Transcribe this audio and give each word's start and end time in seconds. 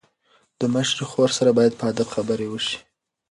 د 0.59 0.61
مشرې 0.73 1.05
خور 1.11 1.29
سره 1.37 1.51
باید 1.57 1.73
په 1.79 1.85
ادب 1.91 2.07
خبرې 2.15 2.47
وشي. 2.49 2.77